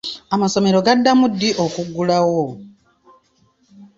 Amasomero 0.35 0.79
gaddamu 0.85 1.25
ddi 1.33 1.49
okuggulawo? 1.65 2.43